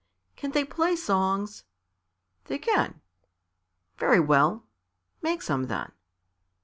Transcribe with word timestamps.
"Can 0.35 0.49
they 0.49 0.63
play 0.65 0.95
songs?" 0.95 1.63
"They 2.45 2.57
can." 2.57 3.01
"Very 3.99 4.19
well; 4.19 4.65
make 5.21 5.43
some, 5.43 5.65
then." 5.67 5.91